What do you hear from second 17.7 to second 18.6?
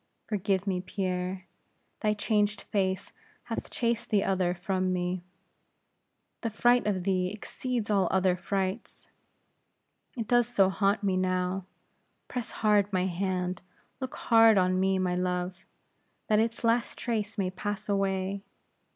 away.